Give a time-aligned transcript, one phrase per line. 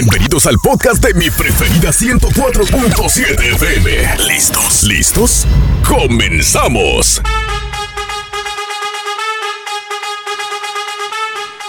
[0.00, 3.90] Bienvenidos al podcast de mi preferida 104.7 FM.
[4.28, 4.84] ¿Listos?
[4.84, 5.44] ¿Listos?
[5.88, 7.20] ¡Comenzamos!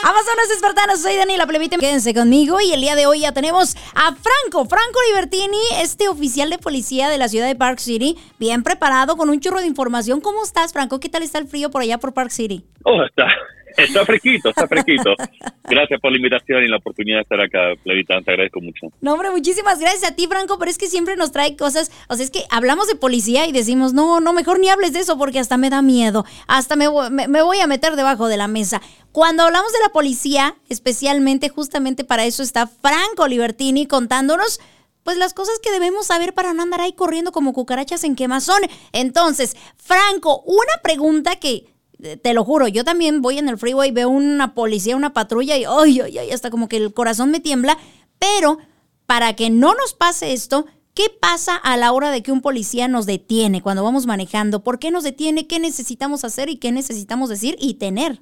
[0.04, 4.14] Amazonas espartanos, soy Daniela Plevite, quédense conmigo y el día de hoy ya tenemos a
[4.14, 9.18] Franco, Franco Libertini, este oficial de policía de la ciudad de Park City, bien preparado
[9.18, 10.22] con un churro de información.
[10.22, 11.00] ¿Cómo estás, Franco?
[11.00, 12.64] ¿Qué tal está el frío por allá por Park City?
[12.84, 13.26] Oh, está,
[13.78, 15.16] Está fresquito, está fresquito.
[15.64, 18.88] Gracias por la invitación y la oportunidad de estar acá, Plevita, te agradezco mucho.
[19.02, 22.16] No, hombre, muchísimas gracias a ti, Franco, pero es que siempre nos trae cosas, o
[22.16, 25.18] sea, es que hablamos de policía y decimos, no, no, mejor ni hables de eso
[25.18, 28.82] porque hasta me da miedo, hasta me, me voy a meter debajo de la mesa.
[29.12, 34.60] Cuando hablamos de la policía, especialmente, justamente para eso está Franco Libertini contándonos
[35.04, 38.62] pues las cosas que debemos saber para no andar ahí corriendo como cucarachas en quemazón.
[38.92, 41.66] Entonces, Franco, una pregunta que
[42.00, 45.64] te lo juro, yo también voy en el freeway, veo una policía, una patrulla y
[45.68, 47.78] ay, ay, ay, hasta como que el corazón me tiembla.
[48.20, 48.58] Pero
[49.06, 52.88] para que no nos pase esto, ¿qué pasa a la hora de que un policía
[52.88, 54.64] nos detiene cuando vamos manejando?
[54.64, 55.48] ¿Por qué nos detiene?
[55.48, 58.20] ¿Qué necesitamos hacer y qué necesitamos decir y tener?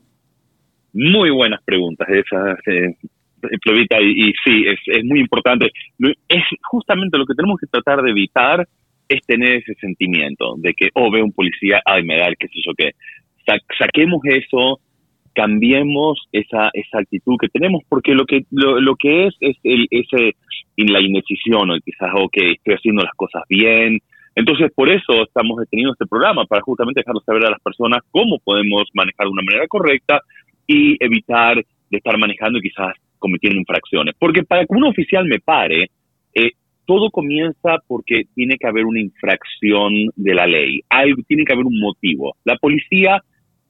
[0.93, 2.95] Muy buenas preguntas esas, eh,
[4.01, 5.69] y, sí, es, es muy importante.
[6.27, 8.67] Es justamente lo que tenemos que tratar de evitar
[9.07, 12.47] es tener ese sentimiento de que, oh, veo un policía, ay, me da el qué
[12.47, 12.91] sé yo qué
[13.77, 14.79] saquemos eso,
[15.33, 20.35] cambiemos esa, esa actitud que tenemos, porque lo que, lo, que es es el, ese,
[20.77, 23.99] la indecisión, o quizás, ok, estoy haciendo las cosas bien.
[24.35, 28.39] Entonces, por eso estamos deteniendo este programa, para justamente dejarlo saber a las personas cómo
[28.39, 30.21] podemos manejar de una manera correcta
[30.65, 34.15] y evitar de estar manejando y quizás cometiendo infracciones.
[34.19, 35.91] Porque para que un oficial me pare,
[36.33, 36.51] eh,
[36.85, 41.65] todo comienza porque tiene que haber una infracción de la ley, algo, tiene que haber
[41.65, 42.35] un motivo.
[42.43, 43.21] La policía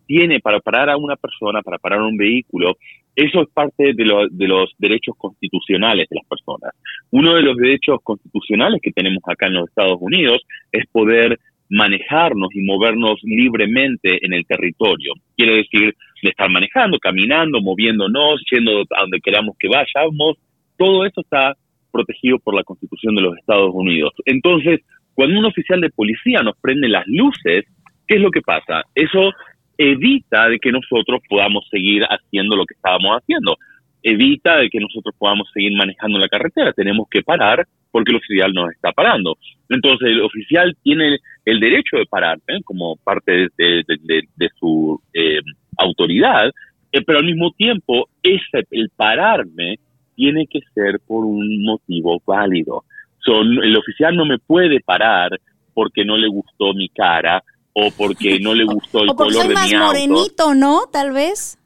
[0.07, 2.77] tiene para parar a una persona, para parar un vehículo,
[3.15, 6.71] eso es parte de, de, los derechos constitucionales de las personas.
[7.11, 10.41] Uno de los derechos constitucionales que tenemos acá en los Estados Unidos
[10.71, 15.13] es poder manejarnos y movernos libremente en el territorio.
[15.35, 20.37] Quiere decir, de estar manejando, caminando, moviéndonos, yendo a donde queramos que vayamos.
[20.77, 21.55] Todo eso está
[21.91, 24.13] protegido por la Constitución de los Estados Unidos.
[24.25, 24.81] Entonces,
[25.13, 27.65] cuando un oficial de policía nos prende las luces,
[28.07, 28.83] ¿qué es lo que pasa?
[28.93, 29.31] Eso
[29.77, 33.57] evita de que nosotros podamos seguir haciendo lo que estábamos haciendo.
[34.03, 36.73] Evita de que nosotros podamos seguir manejando la carretera.
[36.73, 39.37] Tenemos que parar porque el oficial nos está parando.
[39.69, 42.61] Entonces, el oficial tiene el derecho de parar ¿eh?
[42.63, 45.39] como parte de, su eh,
[45.77, 46.51] autoridad,
[46.91, 49.79] eh, pero al mismo tiempo, ese, el pararme
[50.15, 52.83] tiene que ser por un motivo válido.
[53.25, 55.31] El oficial no me puede parar
[55.73, 57.43] porque no le gustó mi cara
[57.79, 59.85] o porque no le gustó el color de más mi auto.
[59.85, 60.81] morenito, ¿no?
[60.91, 61.59] Tal vez.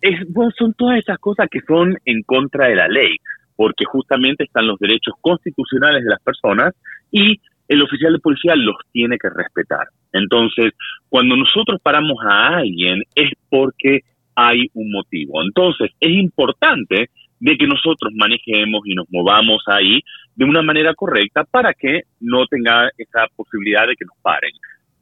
[0.00, 0.18] Es,
[0.58, 3.16] son todas esas cosas que son en contra de la ley,
[3.54, 6.74] porque justamente están los derechos constitucionales de las personas
[7.12, 9.86] y el oficial de policía los tiene que respetar.
[10.12, 10.72] Entonces,
[11.08, 14.00] cuando nosotros paramos a alguien es porque
[14.34, 15.42] hay un motivo.
[15.42, 20.00] Entonces, es importante de que nosotros manejemos y nos movamos ahí
[20.34, 24.50] de una manera correcta para que no tenga esa posibilidad de que nos paren.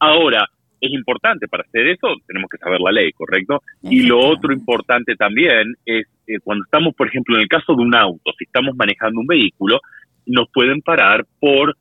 [0.01, 0.49] Ahora,
[0.81, 3.63] es importante para hacer eso, tenemos que saber la ley, ¿correcto?
[3.83, 7.83] Y lo otro importante también es eh, cuando estamos, por ejemplo, en el caso de
[7.83, 9.81] un auto, si estamos manejando un vehículo,
[10.27, 11.77] nos pueden parar por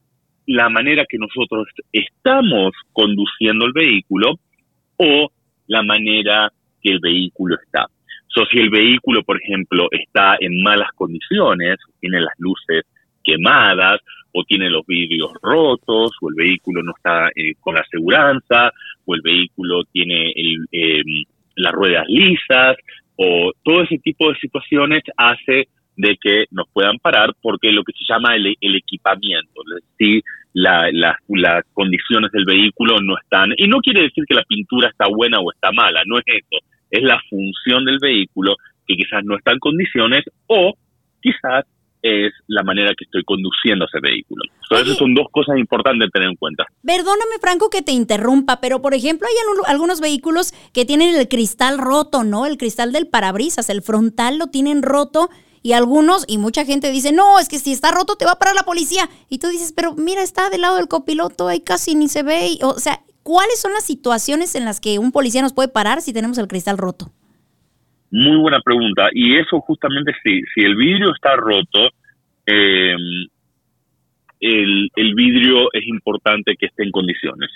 [0.47, 4.33] la manera que nosotros estamos conduciendo el vehículo
[4.97, 5.31] o
[5.67, 7.85] la manera que el vehículo está.
[8.27, 12.83] So, si el vehículo, por ejemplo, está en malas condiciones, tiene las luces
[13.23, 13.99] quemadas
[14.31, 18.71] o tiene los vidrios rotos, o el vehículo no está eh, con aseguranza,
[19.05, 20.33] o el vehículo tiene
[20.71, 21.23] em,
[21.55, 22.77] las ruedas lisas,
[23.15, 25.67] o todo ese tipo de situaciones hace
[25.97, 29.61] de que nos puedan parar porque lo que se llama el, equipamiento,
[29.97, 30.23] decir,
[30.53, 35.39] las condiciones del vehículo no están, y no quiere decir que la pintura está buena
[35.39, 38.55] o está mala, no es eso, es la función del vehículo
[38.87, 40.73] que quizás no está en condiciones o
[41.21, 41.65] quizás
[42.01, 44.43] es la manera que estoy conduciendo ese vehículo.
[44.69, 46.65] Entonces, son dos cosas importantes de tener en cuenta.
[46.85, 49.35] Perdóname, Franco, que te interrumpa, pero por ejemplo, hay
[49.67, 52.45] algunos vehículos que tienen el cristal roto, ¿no?
[52.45, 55.29] El cristal del parabrisas, el frontal lo tienen roto.
[55.61, 58.39] Y algunos, y mucha gente dice, no, es que si está roto te va a
[58.39, 59.09] parar la policía.
[59.27, 62.57] Y tú dices, pero mira, está del lado del copiloto, ahí casi ni se ve.
[62.61, 66.13] o sea, ¿cuáles son las situaciones en las que un policía nos puede parar si
[66.13, 67.11] tenemos el cristal roto?
[68.11, 69.09] Muy buena pregunta.
[69.13, 71.89] Y eso justamente sí, si el vidrio está roto,
[72.45, 72.95] eh,
[74.39, 77.49] el, el, vidrio es importante que esté en condiciones.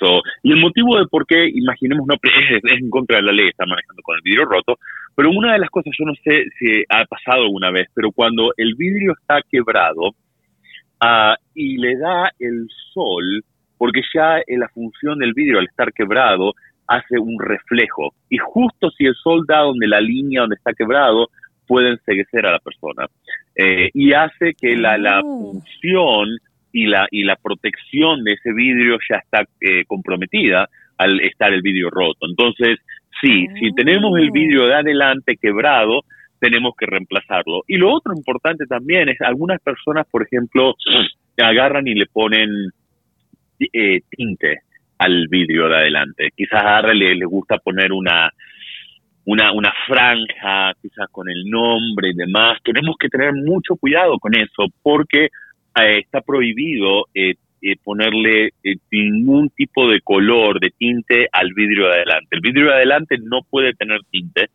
[0.43, 3.65] y el motivo de por qué, imaginemos, no es, en contra de la ley, está
[3.65, 4.77] manejando con el vidrio roto,
[5.15, 8.53] pero una de las cosas, yo no sé si ha pasado alguna vez, pero cuando
[8.57, 13.43] el vidrio está quebrado uh, y le da el sol,
[13.77, 16.53] porque ya en la función del vidrio al estar quebrado
[16.87, 21.29] hace un reflejo, y justo si el sol da donde la línea donde está quebrado,
[21.67, 23.07] puede enseguecer a la persona.
[23.55, 25.53] Eh, y hace que la, la oh.
[25.53, 26.37] función
[26.71, 31.61] y la, y la protección de ese vidrio ya está eh, comprometida al estar el
[31.61, 32.27] vidrio roto.
[32.27, 32.79] Entonces,
[33.21, 36.01] sí, si tenemos el vidrio de adelante quebrado,
[36.39, 37.61] tenemos que reemplazarlo.
[37.67, 40.75] Y lo otro importante también es, algunas personas, por ejemplo,
[41.37, 42.49] agarran y le ponen
[43.59, 44.61] eh, tinte
[44.97, 46.29] al vidrio de adelante.
[46.35, 48.31] Quizás a le, le gusta poner una,
[49.25, 52.59] una, una franja, quizás con el nombre y demás.
[52.63, 58.51] Tenemos que tener mucho cuidado con eso porque eh, está prohibido eh, eh, ponerle
[58.91, 62.27] ningún tipo de color, de tinte al vidrio de adelante.
[62.31, 64.49] El vidrio de adelante no puede tener tinte.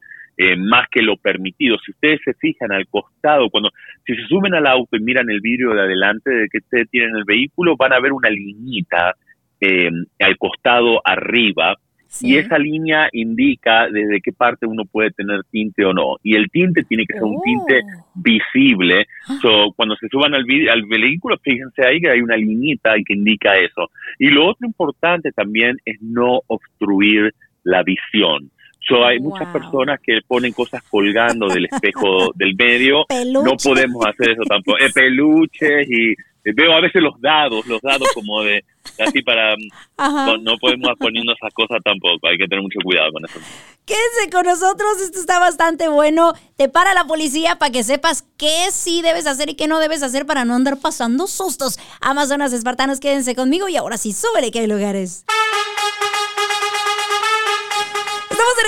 [0.56, 1.78] más que lo permitido.
[1.84, 3.70] Si ustedes se fijan al costado, cuando
[4.06, 7.16] si se suben al auto y miran el vidrio de adelante de que ustedes tienen
[7.16, 9.16] el vehículo, van a ver una liñita
[9.60, 11.76] al costado arriba
[12.22, 16.16] y esa línea indica desde qué parte uno puede tener tinte o no.
[16.22, 18.04] Y el tinte tiene que ser un tinte oh.
[18.14, 19.06] visible.
[19.28, 19.38] Ah.
[19.42, 23.54] So, cuando se suban al, al vehículo, fíjense ahí que hay una liñita que indica
[23.54, 23.90] eso.
[24.18, 27.34] Y lo otro importante también es no obstruir
[27.64, 28.50] la visión.
[28.88, 33.04] So, hay muchas personas que ponen cosas colgando del espejo del medio.
[33.44, 34.78] No podemos hacer eso tampoco.
[34.78, 38.64] Eh, peluches y eh, veo a veces los dados, los dados como de
[38.98, 43.38] así para no, podemos poniendo esas cosas tampoco, hay que tener mucho cuidado con eso.
[43.84, 46.34] Quédense con nosotros, esto está bastante bueno.
[46.56, 50.02] Te para la policía para que sepas qué sí debes hacer y qué no debes
[50.02, 51.78] hacer para no andar pasando sustos.
[52.00, 55.24] Amazonas espartanos, quédense conmigo y ahora sí, súbele que hay lugares.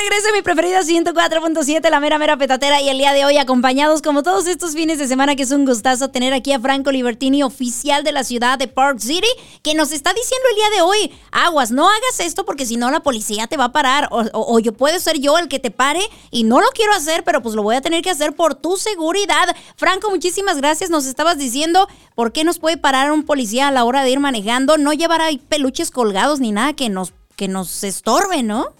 [0.01, 4.01] Regreso en mi preferida 104.7, la mera mera petatera y el día de hoy acompañados
[4.01, 7.43] como todos estos fines de semana que es un gustazo tener aquí a Franco Libertini,
[7.43, 9.29] oficial de la ciudad de Park City,
[9.63, 12.91] que nos está diciendo el día de hoy, aguas, no hagas esto porque si no
[12.91, 16.01] la policía te va a parar o, yo puedo ser yo el que te pare
[16.31, 18.79] y no lo quiero hacer, pero pues lo voy a tener que hacer por tu
[18.79, 19.55] seguridad.
[19.77, 23.85] Franco, muchísimas gracias, nos estabas diciendo por qué nos puede parar un policía a la
[23.85, 27.85] hora de ir manejando, no llevar ahí peluches colgados ni nada que nos, que nos
[27.85, 28.80] estorbe, ¿no?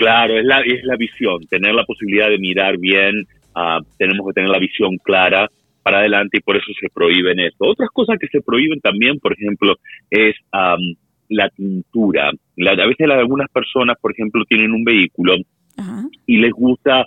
[0.00, 4.32] Claro, es la, es la visión, tener la posibilidad de mirar bien, uh, tenemos que
[4.32, 5.46] tener la visión clara
[5.82, 7.66] para adelante y por eso se prohíben esto.
[7.66, 9.76] Otras cosas que se prohíben también, por ejemplo,
[10.08, 10.94] es um,
[11.28, 12.30] la tintura.
[12.30, 15.34] a veces algunas personas, por ejemplo, tienen un vehículo
[16.26, 17.04] y les gusta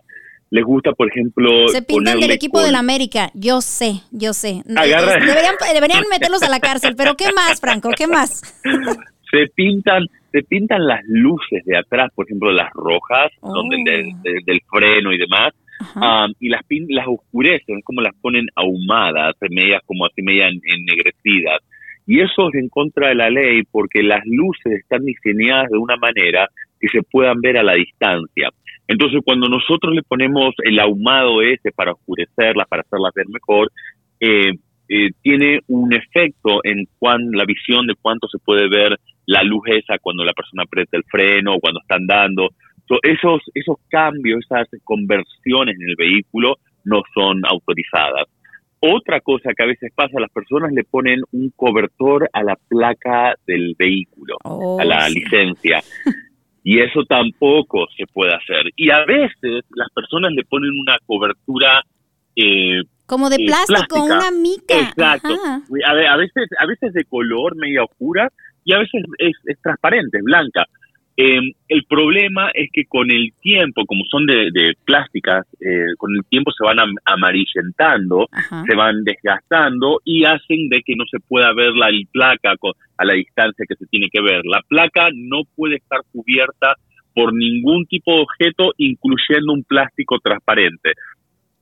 [0.51, 1.67] les gusta, por ejemplo...
[1.69, 4.61] Se pintan del equipo de la América, yo sé, yo sé.
[4.65, 7.89] Deberían, deberían meterlos a la cárcel, pero ¿qué más, Franco?
[7.97, 8.61] ¿Qué más?
[9.31, 14.41] se pintan se pintan las luces de atrás, por ejemplo, las rojas, donde oh.
[14.45, 15.53] del, freno y demás,
[15.95, 21.61] um, y las, las oscurecen, como las ponen ahumadas, medias como así media ennegrecidas.
[22.07, 25.97] Y eso es en contra de la ley porque las luces están diseñadas de una
[25.97, 26.49] manera
[26.79, 28.49] que se puedan ver a la distancia.
[28.87, 33.71] Entonces, cuando nosotros le ponemos el ahumado ese para oscurecerlas, para hacerlas ver mejor,
[34.19, 34.51] eh,
[34.89, 39.63] eh, tiene un efecto en cuán, la visión de cuánto se puede ver la luz
[39.67, 42.49] esa cuando la persona aprieta el freno o cuando está andando.
[43.03, 48.27] esos, esos cambios, esas conversiones en el vehículo no son autorizadas.
[48.79, 53.33] Otra cosa que a veces pasa, las personas le ponen un cobertor a la placa
[53.47, 55.81] del vehículo, oh, a la licencia.
[56.65, 58.71] Y eso tampoco se puede hacer.
[58.77, 61.83] Y a veces las personas le ponen una cobertura
[62.37, 64.79] eh, como de eh, plástico, una mica.
[64.79, 65.33] Exacto.
[65.85, 68.31] A, veces, a veces de color media oscura
[68.65, 70.65] y a veces es, transparente, es blanca.
[71.15, 76.25] Em, el problema es que con el tiempo, como son de, plásticas, eh, con el
[76.25, 78.27] tiempo se van amarillentando,
[78.67, 82.55] se van desgastando y hacen de que no se pueda ver la placa
[82.97, 84.41] a la distancia que se tiene que ver.
[84.45, 86.75] La placa no puede estar cubierta
[87.13, 90.93] por ningún tipo de objeto, incluyendo un plástico transparente.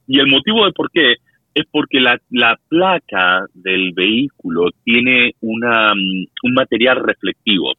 [0.08, 1.16] Y el motivo de por qué
[1.54, 7.74] es porque la, la placa del vehículo tiene una, mm, un material reflectivo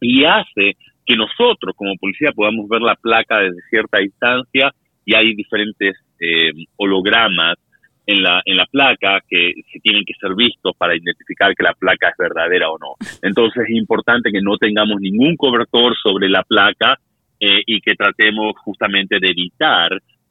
[0.00, 4.72] y hace que nosotros como policía podamos ver la placa desde cierta distancia
[5.04, 7.56] y hay diferentes eh, hologramas
[8.06, 11.74] en la, en la placa que se tienen que ser vistos para identificar que la
[11.74, 12.94] placa es verdadera o no.
[13.22, 16.98] Entonces es importante que no tengamos ningún cobertor sobre la placa
[17.40, 19.90] eh, y que tratemos justamente de evitar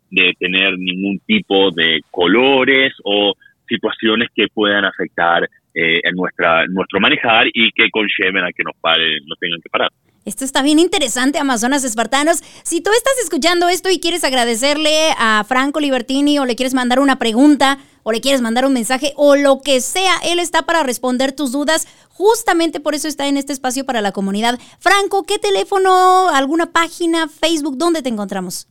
[0.10, 3.34] de tener ningún tipo de colores o
[3.68, 8.76] situaciones que puedan afectar eh, en nuestra nuestro manejar y que conlleven a que nos
[8.82, 9.92] paren, no tengan que parar.
[10.28, 12.40] Esto está bien interesante, Amazonas Espartanos.
[12.64, 17.00] Si tú estás escuchando esto y quieres agradecerle a Franco Libertini o le quieres mandar
[17.00, 20.84] una pregunta o le quieres mandar un mensaje o lo que sea, él está para
[20.84, 21.88] responder tus dudas.
[22.10, 24.60] Justamente por eso está en este espacio para la comunidad.
[24.80, 28.68] Franco, ¿qué teléfono, alguna página, Facebook, dónde te encontramos?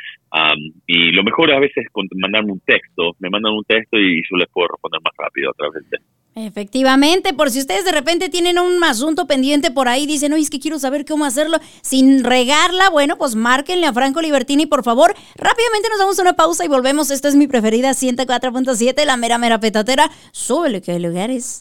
[0.86, 4.36] y lo mejor a veces es mandarme un texto, me mandan un texto y yo
[4.36, 6.20] les puedo responder más rápido a través del texto.
[6.36, 10.50] Efectivamente, por si ustedes de repente tienen un asunto pendiente por ahí, dicen, oye, es
[10.50, 15.12] que quiero saber cómo hacerlo sin regarla, bueno, pues márquenle a Franco Libertini, por favor.
[15.36, 17.10] Rápidamente nos damos una pausa y volvemos.
[17.10, 20.08] Esta es mi preferida, 104.7, la mera mera petatera.
[20.30, 21.58] Súbele que hay lugares.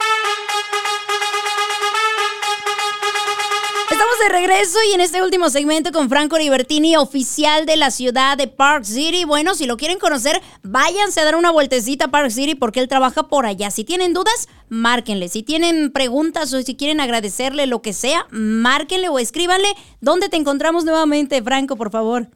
[4.20, 8.48] De regreso y en este último segmento con Franco Libertini, oficial de la ciudad de
[8.48, 9.24] Park City.
[9.24, 12.88] Bueno, si lo quieren conocer, váyanse a dar una vueltecita a Park City porque él
[12.88, 13.72] trabaja por allá.
[13.72, 15.30] Si tienen dudas, márquenle.
[15.30, 19.74] Si tienen preguntas o si quieren agradecerle lo que sea, márquenle o escríbanle.
[20.02, 22.30] ¿Dónde te encontramos nuevamente, Franco, por favor?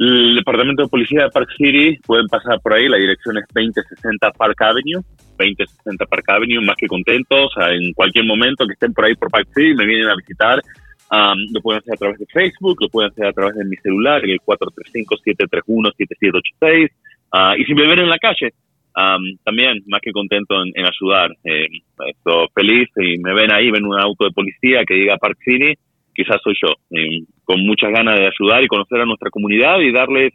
[0.00, 4.30] El Departamento de Policía de Park City, pueden pasar por ahí, la dirección es 2060
[4.30, 5.02] Park Avenue.
[5.36, 7.52] 2060 Park Avenue, más que contentos.
[7.68, 10.58] en cualquier momento que estén por ahí por Park City, me vienen a visitar.
[11.52, 14.24] lo pueden hacer a través de Facebook, lo pueden hacer a través de mi celular,
[14.24, 16.88] el 435-731-7786.
[17.32, 18.54] Ah, y si me ven en la calle,
[19.44, 21.30] también más que contento en, ayudar.
[21.44, 21.68] Eh,
[22.06, 25.76] estoy feliz y me ven ahí, ven un auto de policía que diga Park City,
[26.14, 29.92] quizás soy yo, eh, con muchas ganas de ayudar y conocer a nuestra comunidad y
[29.92, 30.32] darles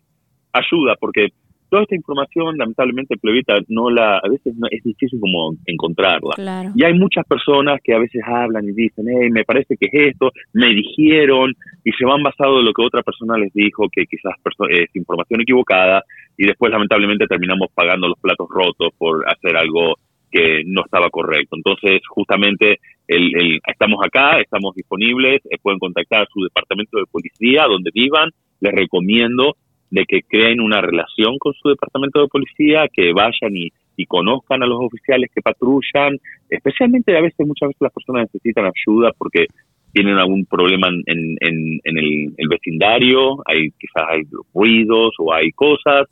[0.53, 1.29] ayuda, porque
[1.69, 6.71] toda esta información, lamentablemente, Plebita, no la, a veces no, es difícil como encontrarla.
[6.75, 10.13] Y hay muchas personas que a veces hablan y dicen, hey, me parece que es
[10.13, 11.53] esto, me dijeron,
[11.83, 14.35] y se van basado en lo que otra persona les dijo, que quizás
[14.69, 16.03] es información equivocada,
[16.37, 19.95] y después, lamentablemente, terminamos pagando los platos rotos por hacer algo
[20.31, 21.55] que no estaba correcto.
[21.55, 27.65] Entonces, justamente, el, estamos acá, estamos disponibles, eh, pueden contactar a su departamento de policía,
[27.67, 28.29] donde vivan,
[28.59, 29.55] les recomiendo
[29.91, 33.71] de que creen una relación con su departamento de policía, que vayan y,
[34.07, 36.17] conozcan a los oficiales que patrullan,
[36.49, 39.47] especialmente a veces, muchas veces las personas necesitan ayuda porque
[39.93, 46.07] tienen algún problema en, en, el, vecindario, hay quizás hay ruidos o hay cosas,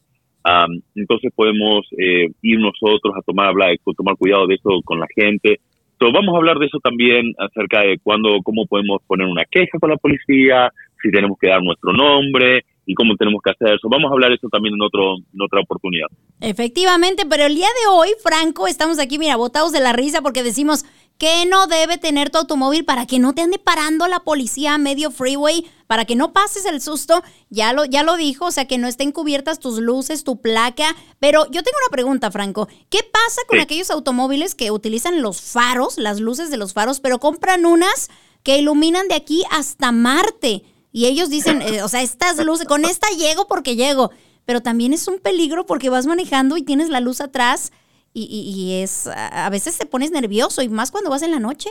[0.96, 5.60] entonces podemos eh, ir nosotros a tomar, hablar, tomar cuidado de eso con la gente.
[5.94, 9.80] Entonces vamos a hablar de eso también acerca de cuándo, cómo podemos poner una queja
[9.80, 10.70] con la policía,
[11.02, 13.88] si tenemos que dar nuestro nombre, y cómo tenemos que hacer eso.
[13.90, 16.08] Vamos a hablar de eso también en, otro, en otra oportunidad.
[16.42, 20.44] Efectivamente, pero el día de hoy, Franco, estamos aquí, mira, botados de la risa porque
[20.44, 20.84] decimos
[21.24, 24.78] que no debe tener tu automóvil para que no te ande parando la policía a
[24.78, 27.24] medio freeway, para que no pases el susto.
[27.50, 30.98] Ya lo, ya lo dijo, o sea, que no estén cubiertas tus luces, tu placa.
[31.20, 32.68] Pero yo tengo una pregunta, Franco.
[32.90, 37.22] ¿Qué pasa con aquellos automóviles que utilizan los faros, las luces de los faros, pero
[37.22, 38.10] compran unas
[38.44, 40.66] que iluminan de aquí hasta Marte?
[40.92, 44.12] Y ellos dicen, eh, o sea, estas luces, con esta llego porque llego.
[44.44, 47.72] Pero también es un peligro porque vas manejando y tienes la luz atrás
[48.14, 51.70] y, es, a veces te pones nervioso y más cuando vas en la noche.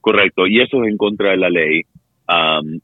[0.00, 1.82] Correcto, y eso es en contra de la ley.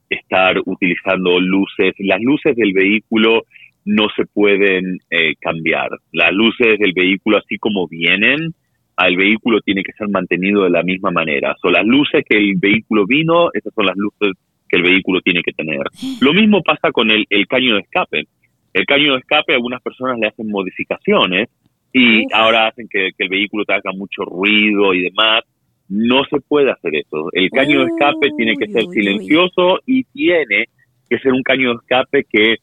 [0.09, 3.43] estar utilizando luces, las luces del vehículo
[3.85, 5.89] no se pueden eh, cambiar.
[6.11, 8.53] Las luces del vehículo, así como vienen,
[8.95, 11.55] al vehículo tiene que ser mantenido de la misma manera.
[11.61, 14.33] Son las luces que el vehículo vino, esas son las luces
[14.69, 15.81] que el vehículo tiene que tener.
[16.21, 18.23] Lo mismo pasa con el, el caño de escape.
[18.73, 21.49] El caño de escape, algunas personas le hacen modificaciones
[21.93, 25.43] y ahora hacen que, el vehículo te haga mucho ruido y demás.
[25.89, 27.29] No se puede hacer eso.
[27.33, 30.65] El caño de escape tiene que ser silencioso y tiene
[31.09, 32.55] que ser un caño de escape que,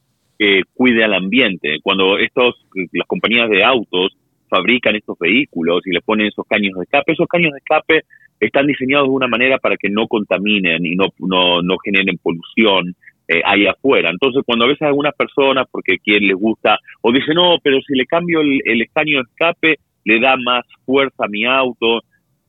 [0.72, 1.78] cuide al ambiente.
[1.82, 2.54] Cuando estos,
[2.92, 4.16] las compañías de autos
[4.48, 8.02] fabrican estos vehículos y le ponen esos caños de escape, esos caños de escape
[8.38, 12.94] están diseñados de una manera para que no contaminen y no, no, no generen polución
[13.28, 14.10] eh, ahí afuera.
[14.10, 17.94] Entonces, cuando a veces algunas personas, porque quien les gusta, o dicen, no, pero si
[17.94, 22.00] le cambio el, el de escape, le da más fuerza a mi auto.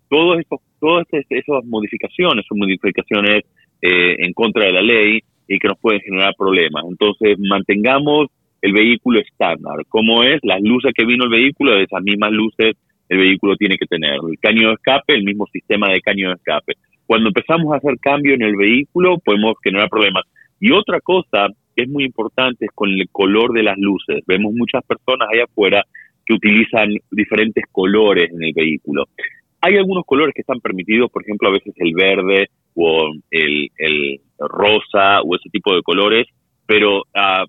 [0.07, 3.43] Todos estos, todas esas modificaciones son modificaciones
[3.81, 6.83] eh, en contra de la ley y que nos pueden generar problemas.
[6.87, 8.27] Entonces, mantengamos
[8.61, 9.85] el vehículo estándar.
[9.89, 12.75] Como es, las luces que vino el vehículo, esas mismas luces
[13.09, 14.19] el vehículo tiene que tener.
[14.29, 16.73] El caño de escape, el mismo sistema de caño de escape.
[17.07, 20.23] Cuando empezamos a hacer cambio en el vehículo, podemos generar problemas.
[20.59, 24.23] Y otra cosa que es muy importante es con el color de las luces.
[24.27, 25.83] Vemos muchas personas allá afuera
[26.25, 29.05] que utilizan diferentes colores en el vehículo.
[29.61, 35.21] Hay algunos colores que están permitidos, por ejemplo, a veces el verde o el, rosa
[35.21, 36.27] o ese tipo de colores,
[36.65, 37.45] pero uh,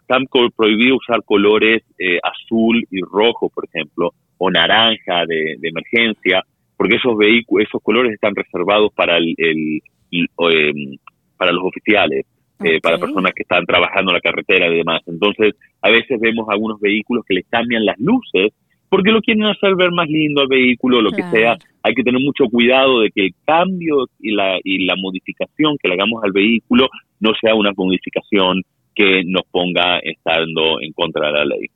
[0.00, 0.24] están
[0.56, 6.42] prohibido usar colores eh, azul y rojo, por ejemplo, o naranja de, emergencia,
[6.76, 9.34] porque esos vehículos, esos colores están reservados para el,
[10.10, 10.96] em,
[11.40, 12.26] para los oficiales,
[12.62, 15.00] eh, para personas que están trabajando en la carretera y demás.
[15.06, 18.52] Entonces, a veces vemos algunos vehículos que les cambian las luces
[18.90, 21.56] porque lo quieren hacer ver más lindo al vehículo, lo que sea.
[21.82, 25.88] Hay que tener mucho cuidado de que el cambio y la, y la modificación que
[25.88, 28.62] le hagamos al vehículo no sea una modificación
[28.94, 31.68] que nos ponga estando en contra de la ley.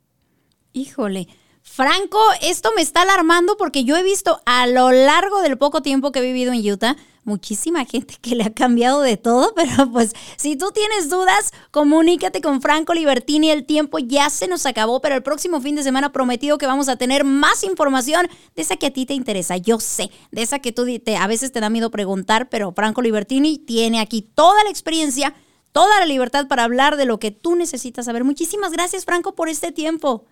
[0.73, 1.25] Híjole,
[1.67, 6.11] Franco, esto me está alarmando porque yo he visto a lo largo del poco tiempo
[6.11, 6.95] que he vivido en Utah
[7.25, 12.39] muchísima gente que le ha cambiado de todo, pero pues si tú tienes dudas, comunícate
[12.39, 13.51] con Franco Libertini.
[13.51, 16.87] El tiempo ya se nos acabó, pero el próximo fin de semana prometido que vamos
[16.87, 19.57] a tener más información de esa que a ti te interesa.
[19.57, 23.01] Yo sé, de esa que tú te, a veces te da miedo preguntar, pero Franco
[23.01, 25.33] Libertini tiene aquí toda la experiencia,
[25.71, 28.23] toda la libertad para hablar de lo que tú necesitas saber.
[28.23, 30.25] Muchísimas gracias, Franco, por este tiempo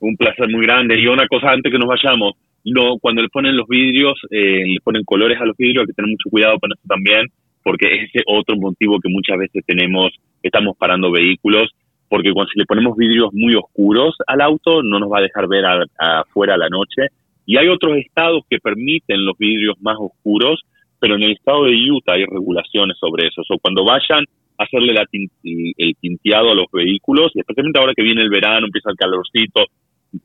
[0.00, 0.98] un placer muy grande.
[0.98, 2.34] Y una cosa antes que nos vayamos,
[2.64, 5.94] no, cuando le ponen los vidrios, eh, le ponen colores a los vidrios, hay que
[5.94, 7.26] tener mucho cuidado con eso también,
[7.62, 11.70] porque es ese otro motivo que muchas veces tenemos, estamos parando vehículos,
[12.08, 15.46] porque cuando si le ponemos vidrios muy oscuros al auto, no nos va a dejar
[15.48, 15.64] ver
[15.96, 17.06] afuera la noche.
[17.46, 20.60] Y hay otros estados que permiten los vidrios más oscuros,
[20.98, 23.42] pero en el estado de Utah hay regulaciones sobre eso.
[23.48, 24.24] O cuando vayan
[24.58, 28.90] a hacerle la el tinteado a los vehículos, especialmente ahora que viene el verano, empieza
[28.90, 29.66] el calorcito,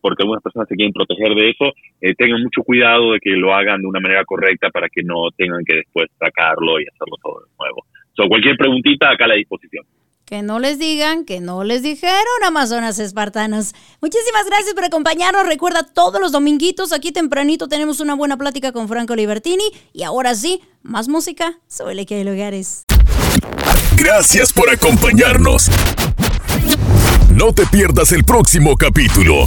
[0.01, 3.53] porque algunas personas se quieren proteger de eso, eh, tengan mucho cuidado de que lo
[3.53, 7.41] hagan de una manera correcta para que no tengan que después sacarlo y hacerlo todo
[7.41, 7.85] de nuevo.
[8.15, 9.85] So, cualquier preguntita acá a la disposición.
[10.25, 13.73] Que no les digan, que no les dijeron, Amazonas Espartanos.
[14.01, 15.45] Muchísimas gracias por acompañarnos.
[15.45, 19.65] Recuerda, todos los dominguitos, aquí tempranito, tenemos una buena plática con Franco Libertini.
[19.93, 22.85] Y ahora sí, más música, sobre que hay lugares.
[23.97, 25.69] Gracias por acompañarnos.
[27.31, 29.45] No te pierdas el próximo capítulo.